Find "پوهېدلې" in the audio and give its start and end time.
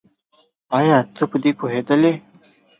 1.59-2.13